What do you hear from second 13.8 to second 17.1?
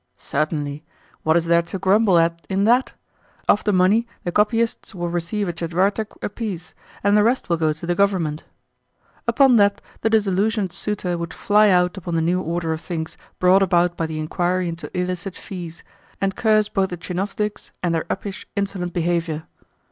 by the inquiry into illicit fees, and curse both the